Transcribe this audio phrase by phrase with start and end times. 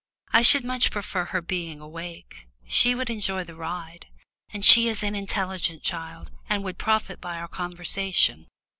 [0.33, 2.47] "I should much prefer her being awake.
[2.67, 4.07] She would enjoy the ride,
[4.51, 8.47] and she is an intelligent child and would profit by our conversation."